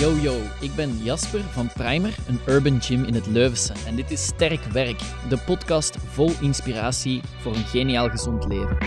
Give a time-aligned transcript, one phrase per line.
[0.00, 3.72] Yo yo, ik ben Jasper van Primer, een urban gym in het Leuvense.
[3.86, 8.78] En dit is Sterk Werk, de podcast vol inspiratie voor een geniaal gezond leven.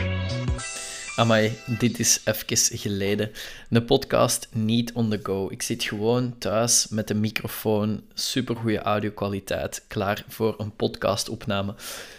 [1.16, 3.32] Amai, dit is even geleden.
[3.70, 5.48] Een podcast niet on the go.
[5.50, 11.76] Ik zit gewoon thuis met een microfoon, supergoeie audio-kwaliteit, klaar voor een podcastopname.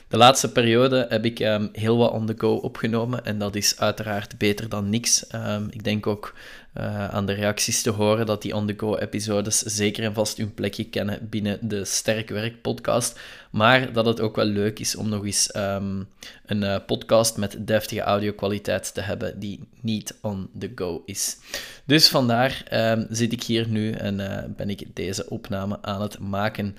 [0.08, 3.78] De laatste periode heb ik um, heel wat on the go opgenomen en dat is
[3.78, 5.24] uiteraard beter dan niks.
[5.34, 6.34] Um, ik denk ook
[6.78, 11.28] uh, aan de reacties te horen dat die on-the-go-episodes zeker en vast hun plekje kennen
[11.28, 13.20] binnen de Sterk Werk podcast.
[13.50, 16.08] Maar dat het ook wel leuk is om nog eens um,
[16.46, 21.36] een uh, podcast met deftige audio-kwaliteit te hebben die niet on the go is.
[21.84, 22.64] Dus vandaar
[23.10, 26.76] zit ik hier nu en uh, ben ik deze opname aan het maken.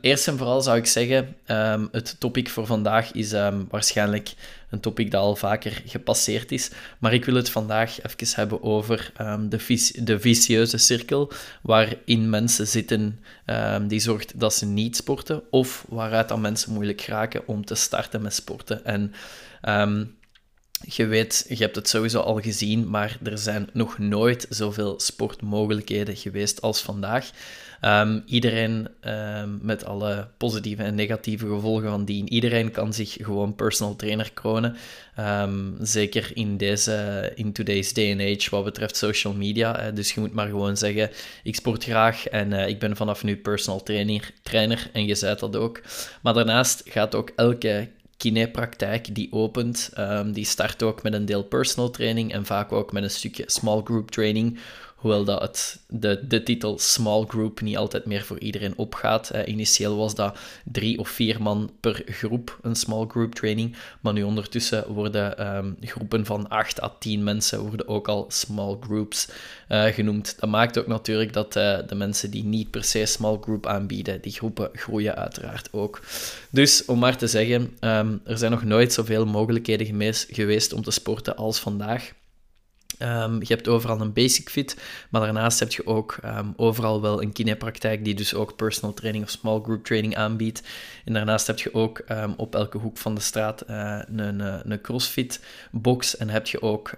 [0.00, 1.36] Eerst en vooral zou ik zeggen,
[1.92, 3.32] het topic voor vandaag is
[3.70, 4.34] waarschijnlijk
[4.70, 6.70] een topic dat al vaker gepasseerd is.
[6.98, 12.66] Maar ik wil het vandaag even hebben over um, de, de vicieuze cirkel waarin mensen
[12.66, 17.64] zitten um, die zorgt dat ze niet sporten of waaruit dan mensen moeilijk raken om
[17.64, 18.84] te starten met sporten.
[18.84, 19.14] En
[20.80, 26.16] je weet, je hebt het sowieso al gezien, maar er zijn nog nooit zoveel sportmogelijkheden
[26.16, 27.30] geweest als vandaag.
[27.82, 32.32] Um, iedereen um, met alle positieve en negatieve gevolgen van dien.
[32.32, 34.76] Iedereen kan zich gewoon personal trainer kronen.
[35.20, 39.90] Um, zeker in deze, in today's day and age wat betreft social media.
[39.90, 41.10] Dus je moet maar gewoon zeggen,
[41.42, 45.36] ik sport graag en uh, ik ben vanaf nu personal trainer, trainer en je zei
[45.38, 45.80] dat ook.
[46.22, 49.92] Maar daarnaast gaat ook elke kinepraktijk die opent,
[50.32, 53.80] die start ook met een deel personal training en vaak ook met een stukje small
[53.84, 54.58] group training
[54.96, 59.30] Hoewel dat de, de titel small group niet altijd meer voor iedereen opgaat.
[59.30, 63.76] Eh, initieel was dat drie of vier man per groep een small group training.
[64.00, 68.76] Maar nu ondertussen worden um, groepen van acht à tien mensen worden ook al small
[68.80, 69.28] groups
[69.68, 70.36] uh, genoemd.
[70.40, 74.20] Dat maakt ook natuurlijk dat uh, de mensen die niet per se small group aanbieden,
[74.20, 76.00] die groepen groeien uiteraard ook.
[76.50, 80.90] Dus om maar te zeggen, um, er zijn nog nooit zoveel mogelijkheden geweest om te
[80.90, 82.12] sporten als vandaag.
[83.02, 84.76] Um, je hebt overal een basic fit,
[85.10, 89.24] maar daarnaast heb je ook um, overal wel een kinepraktijk die dus ook personal training
[89.24, 90.62] of small group training aanbiedt.
[91.04, 94.80] En daarnaast heb je ook um, op elke hoek van de straat uh, een, een
[94.80, 95.40] crossfit
[95.70, 96.90] box en heb je ook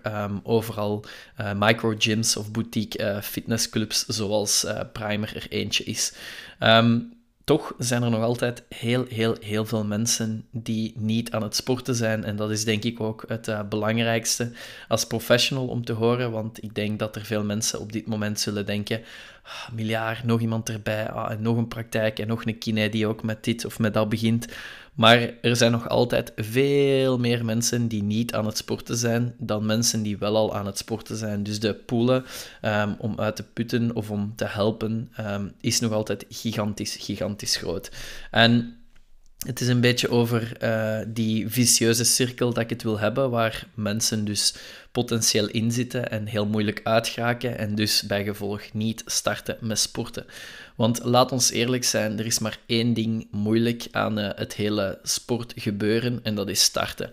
[0.42, 1.04] overal
[1.41, 6.12] uh, micro gyms of boutique fitnessclubs zoals Primer er eentje is
[7.48, 11.94] toch zijn er nog altijd heel, heel, heel veel mensen die niet aan het sporten
[11.94, 12.25] zijn.
[12.25, 14.53] En dat is denk ik ook het uh, belangrijkste
[14.88, 16.31] als professional om te horen.
[16.31, 19.00] Want ik denk dat er veel mensen op dit moment zullen denken:
[19.42, 23.06] ah, miljard, nog iemand erbij, ah, en nog een praktijk en nog een kine die
[23.06, 24.47] ook met dit of met dat begint.
[24.98, 29.66] Maar er zijn nog altijd veel meer mensen die niet aan het sporten zijn dan
[29.66, 31.42] mensen die wel al aan het sporten zijn.
[31.42, 32.25] Dus de poelen
[32.62, 37.56] um, om uit te putten of om te helpen um, is nog altijd gigantisch, gigantisch
[37.56, 37.91] groot.
[38.31, 38.76] En
[39.38, 43.66] het is een beetje over uh, die vicieuze cirkel dat ik het wil hebben, waar
[43.75, 44.54] mensen dus
[44.98, 50.26] potentieel in zitten en heel moeilijk uitgeraken en dus bij gevolg niet starten met sporten.
[50.76, 54.98] Want laat ons eerlijk zijn, er is maar één ding moeilijk aan uh, het hele
[55.03, 57.12] sportgebeuren en dat is starten.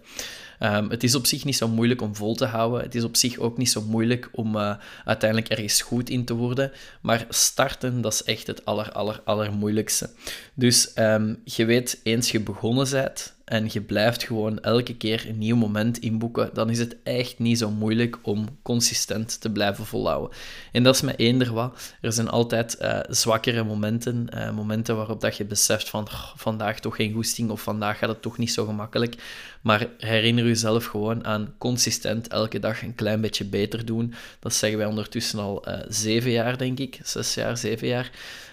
[0.59, 2.81] Um, het is op zich niet zo moeilijk om vol te houden.
[2.81, 4.75] Het is op zich ook niet zo moeilijk om uh,
[5.05, 6.71] uiteindelijk ergens goed in te worden.
[7.01, 10.09] Maar starten, dat is echt het aller, aller, allermoeilijkste.
[10.53, 15.37] Dus um, je weet, eens je begonnen bent, en je blijft gewoon elke keer een
[15.37, 20.37] nieuw moment inboeken, dan is het echt niet zo moeilijk om consistent te blijven volhouden.
[20.71, 21.93] En dat is met eender wat.
[22.01, 26.95] Er zijn altijd uh, zwakkere momenten, uh, momenten waarop dat je beseft van vandaag toch
[26.95, 29.15] geen goesting of vandaag gaat het toch niet zo gemakkelijk.
[29.61, 34.13] Maar herinner jezelf gewoon aan consistent elke dag een klein beetje beter doen.
[34.39, 36.99] Dat zeggen wij ondertussen al uh, zeven jaar, denk ik.
[37.03, 38.11] Zes jaar, zeven jaar.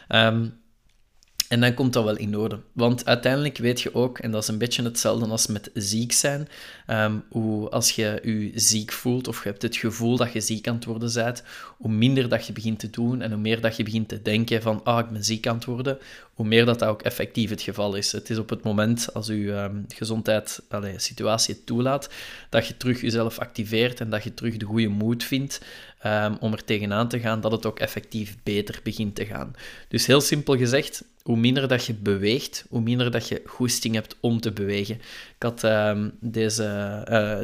[0.08, 0.60] Um,
[1.52, 2.58] en dan komt dat wel in orde.
[2.72, 6.48] Want uiteindelijk weet je ook, en dat is een beetje hetzelfde als met ziek zijn,
[6.86, 10.68] um, hoe als je je ziek voelt of je hebt het gevoel dat je ziek
[10.68, 11.42] aan het worden bent,
[11.78, 14.62] hoe minder dat je begint te doen en hoe meer dat je begint te denken
[14.62, 15.98] van, ah, ik ben ziek aan het worden,
[16.34, 18.12] hoe meer dat, dat ook effectief het geval is.
[18.12, 22.08] Het is op het moment als je um, gezondheid, allez, situatie het toelaat,
[22.48, 25.60] dat je terug jezelf activeert en dat je terug de goede moed vindt
[26.06, 29.52] um, om er tegenaan te gaan, dat het ook effectief beter begint te gaan.
[29.88, 34.16] Dus heel simpel gezegd, hoe minder dat je beweegt, hoe minder dat je goesting hebt
[34.20, 34.94] om te bewegen.
[34.94, 36.62] Ik had uh, deze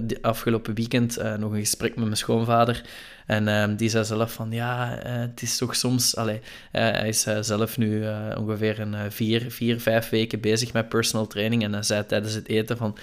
[0.04, 2.82] de afgelopen weekend uh, nog een gesprek met mijn schoonvader.
[3.26, 6.16] En uh, die zei zelf van, ja, eh, het is toch soms...
[6.16, 6.40] Allee,
[6.72, 11.62] hij is zelf nu ongeveer een vier, vier, vijf weken bezig met personal training.
[11.62, 12.96] En hij zei tijdens het eten van,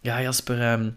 [0.00, 0.72] ja Jasper...
[0.72, 0.96] Um,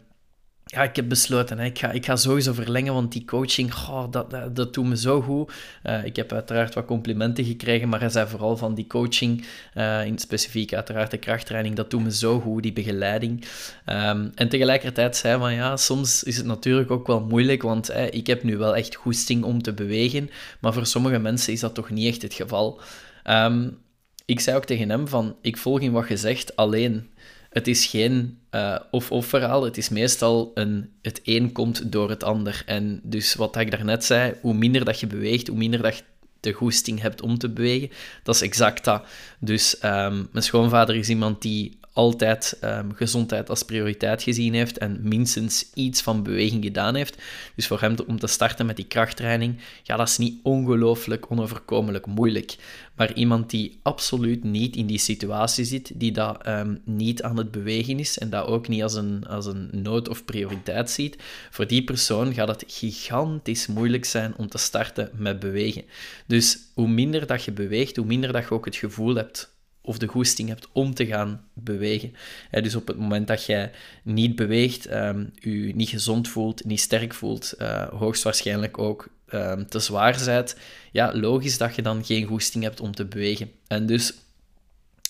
[0.65, 3.73] ja, ik heb besloten, hè, ik, ga, ik ga sowieso verlengen, want die coaching,
[4.09, 5.51] dat, dat, dat, doet me zo goed.
[5.83, 9.45] Uh, ik heb uiteraard wat complimenten gekregen, maar hij zei vooral van die coaching,
[9.75, 13.45] uh, in specifiek uiteraard de krachttraining, dat doet me zo goed, die begeleiding.
[13.85, 18.27] Um, en tegelijkertijd zei van, ja, soms is het natuurlijk ook wel moeilijk, want ik
[18.27, 20.29] heb nu wel echt goesting om te bewegen,
[20.59, 22.81] maar voor sommige mensen is dat toch niet echt het geval.
[23.29, 23.77] Um,
[24.25, 27.09] ik zei ook tegen hem van, ik volg in wat je zegt, alleen
[27.55, 29.63] het is geen uh, of-of verhaal.
[29.63, 32.63] Het is meestal een, het een komt door het ander.
[32.65, 36.03] En dus wat ik daarnet zei, hoe minder dat je beweegt, hoe minder dat je
[36.39, 37.89] de goesting hebt om te bewegen,
[38.23, 39.03] dat is exact dat.
[39.39, 44.99] Dus um, mijn schoonvader is iemand die altijd um, gezondheid als prioriteit gezien heeft en
[45.01, 47.21] minstens iets van beweging gedaan heeft.
[47.55, 52.05] Dus voor hem om te starten met die krachttraining, ja, dat is niet ongelooflijk onoverkomelijk
[52.05, 52.55] moeilijk.
[52.95, 57.51] Maar iemand die absoluut niet in die situatie zit, die dat um, niet aan het
[57.51, 61.17] bewegen is en dat ook niet als een, als een nood of prioriteit ziet,
[61.51, 65.83] voor die persoon gaat het gigantisch moeilijk zijn om te starten met bewegen.
[66.27, 69.53] Dus hoe minder dat je beweegt, hoe minder dat je ook het gevoel hebt
[69.85, 72.13] of de goesting hebt om te gaan bewegen.
[72.51, 73.71] dus op het moment dat jij
[74.03, 79.79] niet beweegt, um, je niet gezond voelt, niet sterk voelt, uh, hoogstwaarschijnlijk ook um, te
[79.79, 80.55] zwaar bent,
[80.91, 83.51] ja, logisch dat je dan geen goesting hebt om te bewegen.
[83.67, 84.13] En dus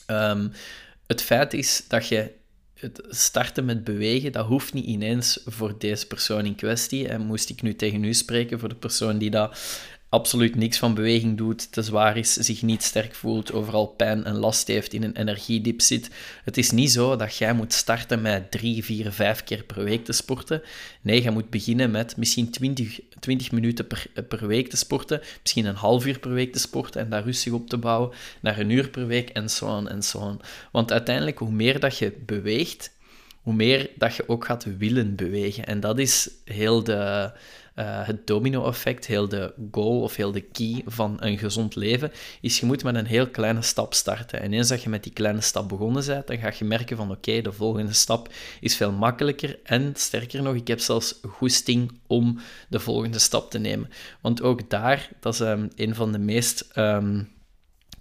[0.08, 0.52] um,
[1.08, 2.32] het feit is dat je
[2.80, 7.08] het starten met bewegen, dat hoeft niet ineens voor deze persoon in kwestie.
[7.08, 9.60] En moest ik nu tegen u spreken, voor de persoon die dat
[10.10, 14.36] absoluut niks van beweging doet, te zwaar is, zich niet sterk voelt, overal pijn en
[14.36, 16.10] last heeft, in een energiedip zit.
[16.44, 20.06] Het is niet zo dat jij moet starten met drie, vier, vijf keer per week
[20.06, 20.62] te sporten.
[21.02, 25.66] Nee, je moet beginnen met misschien 20, 20 minuten per, per week te sporten, misschien
[25.66, 28.12] een half uur per week te sporten en daar rustig op te bouwen,
[28.42, 30.42] naar een uur per week en zo on en zo on.
[30.72, 32.94] Want uiteindelijk, hoe meer dat je beweegt,
[33.42, 35.66] hoe meer dat je ook gaat willen bewegen.
[35.66, 37.32] En dat is heel de
[37.76, 42.12] uh, het domino-effect, heel de goal of heel de key van een gezond leven,
[42.42, 44.42] is je moet met een heel kleine stap starten.
[44.42, 47.12] En eens dat je met die kleine stap begonnen bent, dan ga je merken van
[47.12, 48.30] oké, de volgende stap
[48.60, 52.40] is veel makkelijker en sterker nog, ik heb zelfs goesting om
[52.70, 53.90] de volgende stap te nemen.
[54.22, 56.70] Want ook daar, dat is um, een van de meest...
[56.76, 57.34] Um,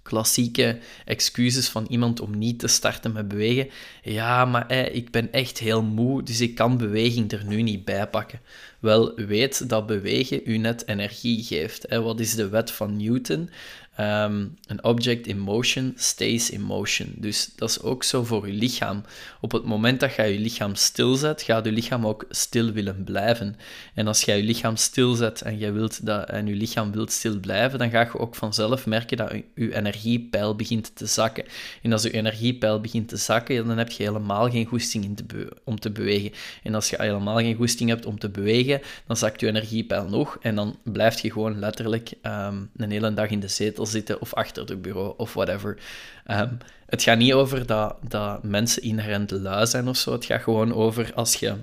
[0.05, 3.69] klassieke excuses van iemand om niet te starten met bewegen.
[4.03, 8.07] Ja, maar ik ben echt heel moe, dus ik kan beweging er nu niet bij
[8.07, 8.39] pakken.
[8.79, 11.95] Wel, weet dat bewegen u net energie geeft.
[11.95, 13.49] Wat is de wet van Newton?
[13.99, 17.13] Um, een object in motion stays in motion.
[17.15, 19.03] Dus dat is ook zo voor je lichaam.
[19.41, 23.55] Op het moment dat je je lichaam stilzet, gaat je lichaam ook stil willen blijven.
[23.93, 27.79] En als jij je lichaam stilzet en, je wilt dat, je lichaam wilt stil blijven,
[27.79, 31.45] dan ga je ook vanzelf merken dat je energiepeil begint te zakken.
[31.81, 35.17] En als je energiepeil begint te zakken, dan heb je helemaal geen goesting
[35.63, 36.31] om te bewegen.
[36.63, 40.37] En als je helemaal geen goesting hebt om te bewegen, dan zakt je energiepeil nog
[40.41, 44.33] en dan blijf je gewoon letterlijk um, een hele dag in de zetel zitten of
[44.33, 45.77] achter het bureau of whatever.
[46.25, 46.53] Ehm,
[46.85, 50.11] het gaat niet over dat, dat mensen inherent lui zijn of zo.
[50.11, 51.55] Het gaat gewoon over als je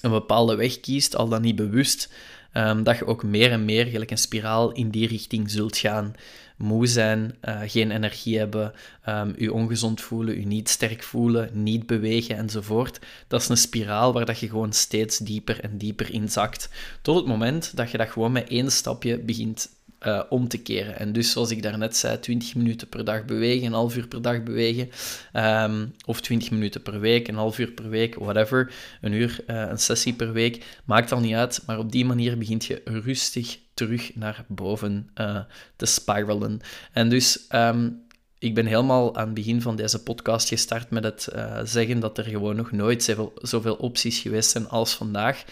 [0.00, 2.12] een bepaalde weg kiest, al dan niet bewust,
[2.54, 6.14] um, dat je ook meer en meer, gelijk een spiraal, in die richting zult gaan.
[6.56, 8.72] Moe zijn, uh, geen energie hebben,
[9.08, 12.98] um, u ongezond voelen, u niet sterk voelen, niet bewegen enzovoort.
[13.28, 16.68] Dat is een spiraal waar dat je gewoon steeds dieper en dieper in zakt.
[17.02, 19.68] Tot het moment dat je dat gewoon met één stapje begint
[20.06, 20.98] uh, om te keren.
[20.98, 24.22] En dus, zoals ik daarnet zei, 20 minuten per dag bewegen, een half uur per
[24.22, 24.90] dag bewegen,
[25.32, 29.56] um, of 20 minuten per week, een half uur per week, whatever, een uur, uh,
[29.68, 33.58] een sessie per week, maakt al niet uit, maar op die manier begint je rustig
[33.74, 35.40] terug naar boven uh,
[35.76, 36.60] te spiralen.
[36.92, 37.46] En dus...
[37.54, 38.08] Um,
[38.42, 41.28] ik ben helemaal aan het begin van deze podcast gestart met het
[41.64, 45.44] zeggen dat er gewoon nog nooit zoveel, zoveel opties geweest zijn als vandaag.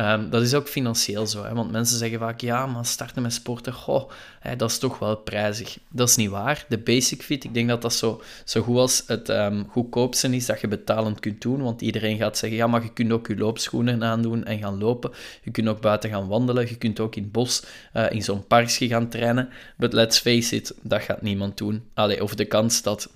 [0.00, 1.54] Um, dat is ook financieel zo, hè?
[1.54, 5.16] want mensen zeggen vaak, ja, maar starten met sporten, goh, hè, dat is toch wel
[5.16, 5.78] prijzig.
[5.90, 6.64] Dat is niet waar.
[6.68, 10.46] De basic fit, ik denk dat dat zo, zo goed als het um, goedkoopste is
[10.46, 13.36] dat je betalend kunt doen, want iedereen gaat zeggen, ja, maar je kunt ook je
[13.36, 15.10] loopschoenen aandoen en gaan lopen.
[15.42, 17.62] Je kunt ook buiten gaan wandelen, je kunt ook in het bos
[17.94, 19.48] uh, in zo'n parkje gaan trainen.
[19.76, 21.82] But let's face it, dat gaat niemand doen.
[21.94, 23.10] Allee, of de kans dat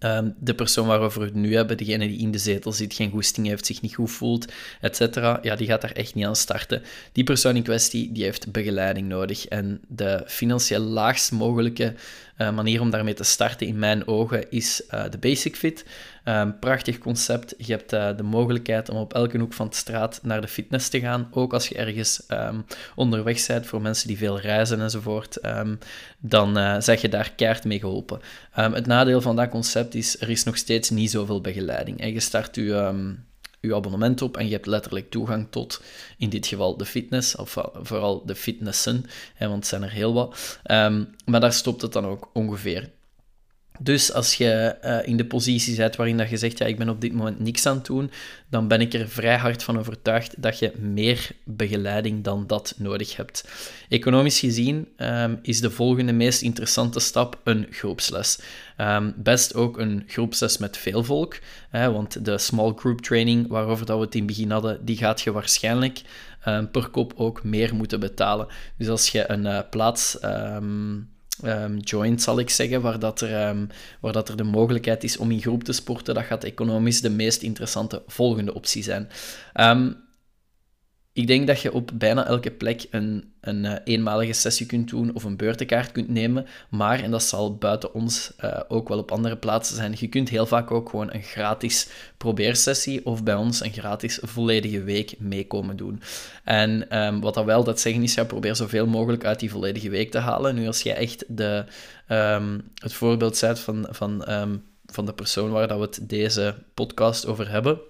[0.00, 3.10] Um, de persoon waarover we het nu hebben, degene die in de zetel zit, geen
[3.10, 6.82] goesting heeft, zich niet goed voelt, etc., ja, die gaat daar echt niet aan starten.
[7.12, 9.46] Die persoon in kwestie, die heeft begeleiding nodig.
[9.46, 11.94] En de financieel laagst mogelijke
[12.38, 15.84] uh, manier om daarmee te starten, in mijn ogen, is uh, de Basic Fit.
[16.28, 17.54] Um, prachtig concept.
[17.58, 20.88] Je hebt uh, de mogelijkheid om op elke hoek van de straat naar de fitness
[20.88, 21.28] te gaan.
[21.30, 25.44] Ook als je ergens um, onderweg bent voor mensen die veel reizen enzovoort.
[25.44, 25.78] Um,
[26.18, 28.20] dan uh, zeg je daar keihard mee geholpen.
[28.50, 32.00] het nadeel van dat concept is, er is nog steeds niet zoveel begeleiding.
[32.00, 32.92] En je start je
[33.60, 35.82] je abonnement op en je hebt letterlijk toegang tot,
[36.18, 39.04] in dit geval, de fitness, of vooral de fitnessen,
[39.34, 40.58] hè, want het zijn er heel wat.
[40.62, 42.90] Ehm, maar daar stopt het dan ook ongeveer.
[43.78, 46.88] Dus als je eh, in de positie zit waarin dat je zegt, ja, ik ben
[46.88, 48.10] op dit moment niks aan het doen,
[48.50, 53.16] dan ben ik er vrij hard van overtuigd dat je meer begeleiding dan dat nodig
[53.16, 53.48] hebt.
[53.88, 58.38] Economisch gezien ehm, is de volgende meest interessante stap een groepsles.
[58.80, 61.38] Um, best ook een groepsles met veel volk,
[61.70, 64.96] hè, want de small group training waarover dat we het in het begin hadden, die
[64.96, 66.02] gaat je waarschijnlijk
[66.46, 68.46] um, per kop ook meer moeten betalen.
[68.76, 70.18] Dus als je een uh, plaats
[71.44, 73.68] um, joint, zal ik zeggen, waar, dat er, um,
[74.00, 77.10] waar dat er de mogelijkheid is om in groep te sporten, dat gaat economisch de
[77.10, 79.08] meest interessante volgende optie zijn.
[79.54, 79.96] Um,
[81.18, 85.14] ik denk dat je op bijna elke plek een, een uh, eenmalige sessie kunt doen
[85.14, 86.46] of een beurtenkaart kunt nemen.
[86.68, 90.28] Maar, en dat zal buiten ons uh, ook wel op andere plaatsen zijn, je kunt
[90.28, 95.76] heel vaak ook gewoon een gratis probeersessie of bij ons een gratis volledige week meekomen
[95.76, 96.02] doen.
[96.44, 99.90] En um, wat dat wel dat zeggen is, ja, probeer zoveel mogelijk uit die volledige
[99.90, 100.54] week te halen.
[100.54, 101.64] Nu, als jij echt de,
[102.08, 106.54] um, het voorbeeld zet van, van, um, van de persoon waar dat we het deze
[106.74, 107.80] podcast over hebben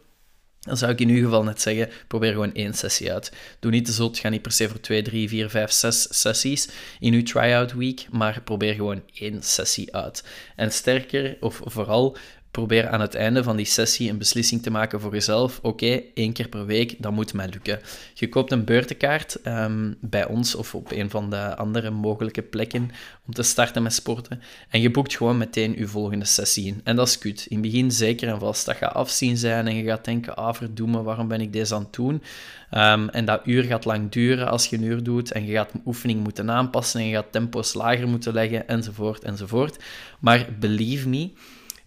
[0.69, 3.33] dan zou ik in ieder geval net zeggen, probeer gewoon één sessie uit.
[3.59, 6.69] Doe niet te zot, ga niet per se voor 2, 3, 4, 5, 6 sessies
[7.01, 10.25] in uw try-out week, maar probeer gewoon één sessie uit.
[10.57, 12.17] En sterker, of vooral,
[12.59, 15.59] probeer aan het einde van die sessie een beslissing te maken voor jezelf.
[15.63, 17.81] Oké, één keer per week, dat moet mij lukken.
[18.15, 22.91] Je koopt een beurtenkaart um, bij ons of op een van de andere mogelijke plekken
[23.27, 24.43] om te starten met sporten.
[24.69, 26.81] En je boekt gewoon meteen je volgende sessie in.
[26.85, 27.47] En dat is kut.
[27.49, 28.67] In het begin zeker en vast.
[28.67, 31.83] Dat gaat afzien zijn en je gaat denken, ah verdoemen, waarom ben ik deze aan
[31.83, 32.23] het doen?
[32.75, 35.73] Um, en dat uur gaat lang duren als je een uur doet en je gaat
[35.87, 39.85] oefening moeten aanpassen en je gaat tempo's lager moeten leggen enzovoort enzovoort.
[40.19, 41.31] Maar believe me,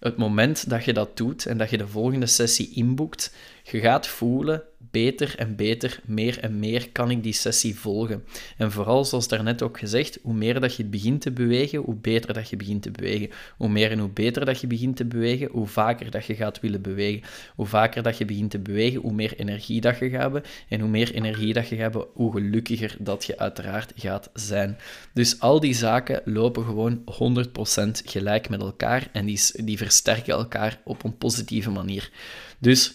[0.01, 4.07] het moment dat je dat doet en dat je de volgende sessie inboekt, je gaat
[4.07, 8.23] voelen, beter en beter, meer en meer kan ik die sessie volgen.
[8.57, 12.33] En vooral, zoals daarnet ook gezegd, hoe meer dat je begint te bewegen, hoe beter
[12.33, 13.29] dat je begint te bewegen.
[13.57, 16.59] Hoe meer en hoe beter dat je begint te bewegen, hoe vaker dat je gaat
[16.59, 17.21] willen bewegen.
[17.55, 20.43] Hoe vaker dat je begint te bewegen, hoe meer energie dat je gaat hebben.
[20.69, 24.77] En hoe meer energie dat je gaat hebben, hoe gelukkiger dat je uiteraard gaat zijn.
[25.13, 27.07] Dus al die zaken lopen gewoon 100%
[28.05, 32.11] gelijk met elkaar en die, die versterken elkaar op een positieve manier.
[32.59, 32.93] Dus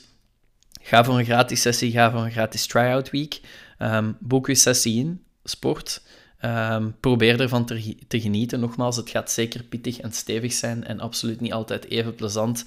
[0.87, 3.41] Ga voor een gratis sessie, ga voor een gratis try-out week.
[3.79, 6.03] Um, boek je sessie in, sport.
[6.45, 8.61] Um, probeer ervan te, te, genieten.
[8.61, 12.65] Nogmaals, het gaat zeker pittig en stevig zijn en absoluut niet altijd even plezant.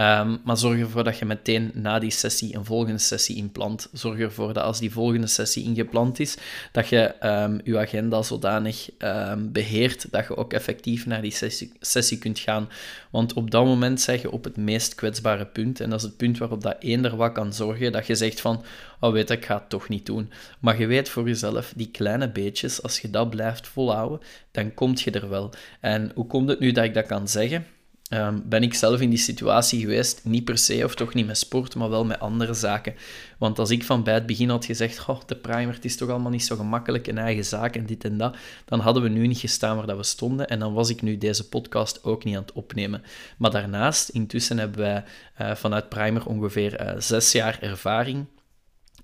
[0.00, 3.88] Um, maar zorg ervoor dat je meteen na die sessie een volgende sessie inplant.
[3.92, 6.36] Zorg ervoor dat als die volgende sessie ingepland is,
[6.72, 11.72] dat je um, je agenda zodanig um, beheert dat je ook effectief naar die sessie,
[11.80, 12.68] sessie kunt gaan.
[13.10, 15.80] Want op dat moment zeg je op het meest kwetsbare punt.
[15.80, 18.64] En dat is het punt waarop dat eender wat kan zorgen dat je zegt van,
[19.00, 20.30] oh weet ik, ga het toch niet doen.
[20.60, 24.92] Maar je weet voor jezelf, die kleine beetjes, als je dat blijft volhouden, dan kom
[24.94, 25.50] je er wel.
[25.80, 27.66] En hoe komt het nu dat ik dat kan zeggen?
[28.14, 31.38] Um, ben ik zelf in die situatie geweest, niet per se of toch niet met
[31.38, 32.94] sport, maar wel met andere zaken.
[33.38, 36.08] Want als ik van bij het begin had gezegd, oh, de primer, het is toch
[36.08, 39.26] allemaal niet zo gemakkelijk, een eigen zaak en dit en dat, dan hadden we nu
[39.26, 42.36] niet gestaan waar dat we stonden en dan was ik nu deze podcast ook niet
[42.36, 43.02] aan het opnemen.
[43.38, 45.04] Maar daarnaast, intussen hebben wij
[45.40, 48.26] uh, vanuit primer ongeveer uh, zes jaar ervaring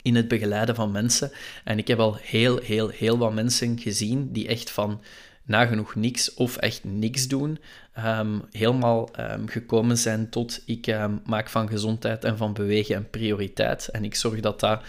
[0.02, 1.32] in het begeleiden van mensen.
[1.64, 5.00] En ik heb al heel, heel, heel wat mensen gezien die echt van
[5.44, 7.58] nagenoeg niks of echt niks doen,
[7.98, 13.10] um, helemaal um, gekomen zijn tot ik um, maak van gezondheid en van bewegen een
[13.10, 13.88] prioriteit.
[13.88, 14.80] En ik zorg dat dat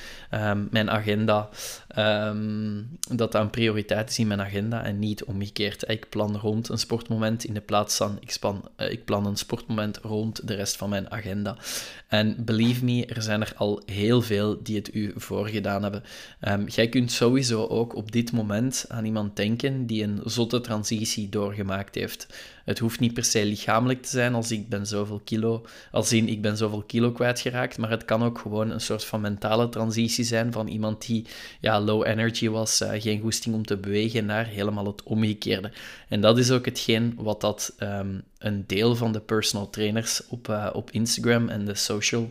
[0.69, 1.49] mijn agenda,
[3.09, 5.89] dat dat een prioriteit is in mijn agenda en niet omgekeerd.
[5.89, 9.37] Ik plan rond een sportmoment in de plaats van ik, span, uh, ik plan een
[9.37, 11.57] sportmoment rond de rest van mijn agenda.
[12.07, 16.03] En believe me, er zijn er al heel veel die het u voorgedaan hebben.
[16.67, 21.95] jij kunt sowieso ook op dit moment aan iemand denken die een zotte transitie doorgemaakt
[21.95, 22.27] heeft.
[22.65, 26.27] Het hoeft niet per se lichamelijk te zijn als ik ben zoveel kilo, als in
[26.27, 30.23] ik ben zoveel kilo kwijtgeraakt, maar het kan ook gewoon een soort van mentale transitie
[30.25, 31.25] zijn van iemand die
[31.59, 35.71] ja, low energy was, uh, geen goesting om te bewegen, naar helemaal het omgekeerde.
[36.09, 40.47] En dat is ook hetgeen wat dat um, een deel van de personal trainers op,
[40.47, 42.29] uh, op Instagram en de social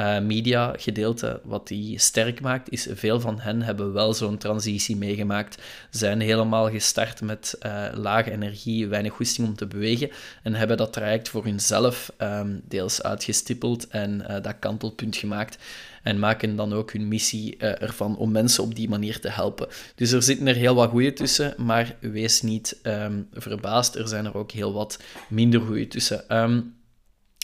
[0.00, 4.96] uh, media gedeelte, wat die sterk maakt, is veel van hen hebben wel zo'n transitie
[4.96, 5.62] meegemaakt.
[5.90, 10.10] Zijn helemaal gestart met uh, lage energie, weinig goesting om te bewegen
[10.42, 15.58] en hebben dat traject voor hunzelf um, deels uitgestippeld en uh, dat kantelpunt gemaakt.
[16.02, 19.68] En maken dan ook hun missie ervan om mensen op die manier te helpen.
[19.94, 23.94] Dus er zitten er heel wat goede tussen, maar wees niet um, verbaasd.
[23.94, 26.36] Er zijn er ook heel wat minder goede tussen.
[26.36, 26.74] Um,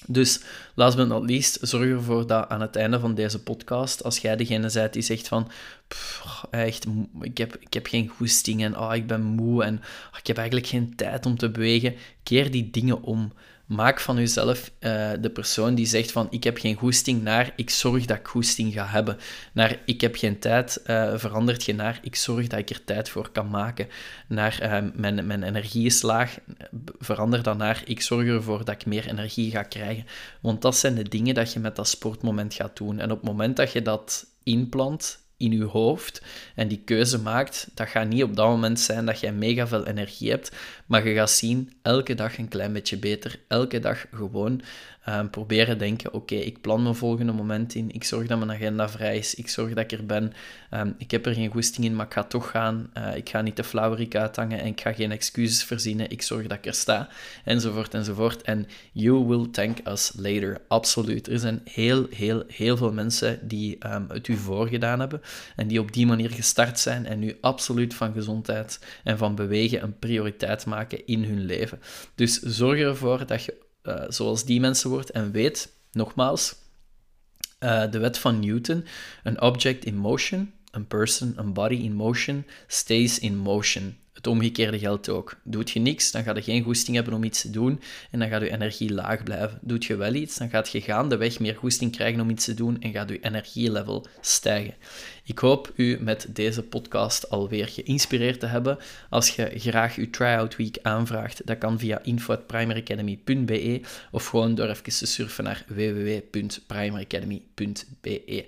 [0.06, 0.40] Dus
[0.74, 4.36] last but not least, zorg ervoor dat aan het einde van deze podcast, als jij
[4.36, 5.50] degene bent die zegt van,
[6.50, 6.86] echt,
[7.20, 9.74] ik heb, ik heb geen goesting en oh, ik ben moe en
[10.12, 13.32] oh, ik heb eigenlijk geen tijd om te bewegen, keer die dingen om.
[13.68, 17.70] Maak van jezelf uh, de persoon die zegt van ik heb geen goesting naar ik
[17.70, 19.18] zorg dat ik goesting ga hebben.
[19.52, 23.08] Naar ik heb geen tijd uh, verandert je naar ik zorg dat ik er tijd
[23.08, 23.88] voor kan maken.
[24.28, 26.38] Naar uh, mijn, mijn energie is laag,
[26.98, 30.06] verander dan naar ik zorg ervoor dat ik meer energie ga krijgen.
[30.40, 32.98] Want dat zijn de dingen dat je met dat sportmoment gaat doen.
[32.98, 36.22] En op het moment dat je dat inplant in je hoofd
[36.54, 39.86] en die keuze maakt, dat gaat niet op dat moment zijn dat jij mega veel
[39.86, 40.52] energie hebt,
[40.86, 44.62] maar je gaat zien elke dag een klein beetje beter, elke dag gewoon
[45.08, 48.88] Um, proberen denken, oké, ik plan mijn volgende moment in, ik zorg dat mijn agenda
[48.88, 50.32] vrij is, ik zorg dat ik er ben,
[50.74, 53.40] um, ik heb er geen goesting in, maar ik ga toch gaan, uh, ik ga
[53.40, 56.74] niet de flauwerik uithangen en ik ga geen excuses verzinnen, ik zorg dat ik er
[56.74, 57.08] sta,
[57.44, 58.42] enzovoort, enzovoort.
[58.42, 61.28] En you will thank us later, absoluut.
[61.28, 65.20] Er zijn heel, heel, heel veel mensen die um, het u voorgedaan hebben
[65.56, 69.82] en die op die manier gestart zijn en nu absoluut van gezondheid en van bewegen
[69.82, 71.80] een prioriteit maken in hun leven.
[72.14, 76.54] Dus zorg ervoor dat je uh, zoals die mensen wordt en weet, nogmaals,
[77.60, 78.84] uh, de wet van Newton,
[79.22, 83.96] een object in motion, een person, een body in motion, stays in motion.
[84.18, 85.36] Het omgekeerde geldt ook.
[85.42, 88.28] Doet je niks, dan ga je geen goesting hebben om iets te doen en dan
[88.28, 89.58] gaat je energie laag blijven.
[89.62, 92.80] Doet je wel iets, dan gaat je gaandeweg meer goesting krijgen om iets te doen
[92.80, 94.74] en gaat je energielevel stijgen.
[95.24, 98.78] Ik hoop u met deze podcast alweer geïnspireerd te hebben.
[99.10, 104.82] Als je graag uw tryout week aanvraagt, dat kan via info.primaryacademy.be of gewoon door even
[104.82, 108.46] te surfen naar www.primaryacademy.be.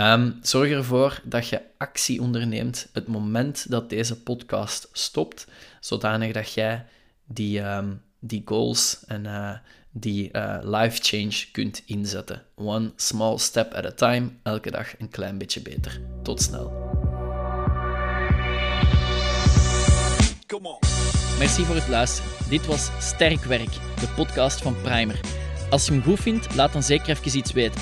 [0.00, 5.46] Um, zorg ervoor dat je actie onderneemt het moment dat deze podcast stopt,
[5.80, 6.86] zodanig dat jij
[7.24, 9.52] die, um, die goals en uh,
[9.90, 12.42] die uh, life change kunt inzetten.
[12.54, 16.00] One small step at a time, elke dag een klein beetje beter.
[16.22, 16.90] Tot snel.
[21.38, 22.30] Merci voor het luisteren.
[22.48, 25.20] Dit was Sterk Werk, de podcast van Primer.
[25.70, 27.80] Als je hem goed vindt, laat dan zeker even iets weten.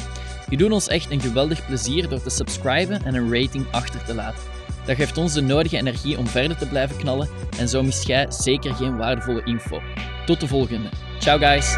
[0.50, 4.14] Je doet ons echt een geweldig plezier door te subscriben en een rating achter te
[4.14, 4.42] laten.
[4.86, 8.26] Dat geeft ons de nodige energie om verder te blijven knallen en zo mist jij
[8.30, 9.80] zeker geen waardevolle info.
[10.26, 10.88] Tot de volgende.
[11.18, 11.76] Ciao guys!